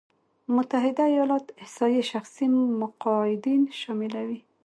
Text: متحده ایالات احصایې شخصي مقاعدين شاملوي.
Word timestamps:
متحده 0.55 1.03
ایالات 1.13 1.45
احصایې 1.61 2.01
شخصي 2.11 2.45
مقاعدين 2.81 3.61
شاملوي. 3.79 4.39